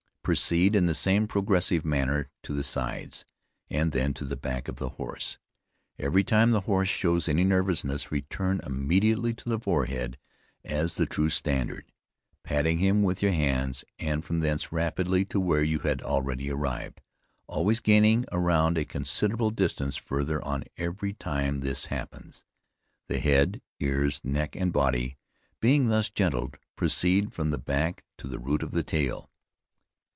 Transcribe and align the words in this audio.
"Proceed 0.23 0.75
in 0.75 0.85
the 0.85 0.93
same 0.93 1.27
progressive 1.27 1.83
manner 1.83 2.29
to 2.43 2.53
the 2.53 2.63
sides, 2.63 3.25
and 3.71 3.91
then 3.91 4.13
to 4.13 4.23
the 4.23 4.35
back 4.35 4.67
of 4.67 4.75
the 4.75 4.89
horse. 4.89 5.39
Every 5.97 6.23
time 6.23 6.51
the 6.51 6.61
horse 6.61 6.87
shows 6.87 7.27
any 7.27 7.43
nervousness 7.43 8.11
return 8.11 8.61
immediately 8.63 9.33
to 9.33 9.49
the 9.49 9.59
forehead 9.59 10.19
as 10.63 10.93
the 10.93 11.07
true 11.07 11.29
standard, 11.29 11.91
patting 12.43 12.77
him 12.77 13.01
with 13.01 13.23
your 13.23 13.31
hands, 13.31 13.83
and 13.97 14.23
from 14.23 14.39
thence 14.39 14.71
rapidly 14.71 15.25
to 15.25 15.39
where 15.39 15.63
you 15.63 15.79
had 15.79 16.03
already 16.03 16.51
arrived, 16.51 17.01
always 17.47 17.79
gaining 17.79 18.21
ground 18.31 18.77
a 18.77 18.85
considerable 18.85 19.49
distance 19.49 19.97
farther 19.97 20.39
on 20.45 20.63
every 20.77 21.13
time 21.13 21.59
this 21.59 21.85
happens. 21.87 22.45
The 23.07 23.19
head, 23.19 23.59
ears, 23.79 24.21
neck 24.23 24.55
and 24.55 24.71
body 24.71 25.17
being 25.59 25.87
thus 25.87 26.11
gentled, 26.11 26.59
proceed 26.75 27.33
from 27.33 27.49
the 27.49 27.57
back 27.57 28.03
to 28.19 28.27
the 28.27 28.39
root 28.39 28.61
of 28.61 28.71
the 28.71 28.83
tail. 28.83 29.27